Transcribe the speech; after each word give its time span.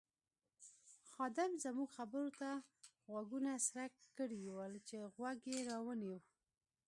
خادم 1.11 1.51
زموږ 1.65 1.89
خبرو 1.97 2.29
ته 2.39 2.49
غوږونه 3.09 3.51
څرک 3.67 3.93
کړي 4.17 4.39
ول 4.55 4.73
چې 4.87 4.95
غوږ 5.15 5.39
یې 5.51 5.59
را 5.69 5.77
ونیو. 5.85 6.17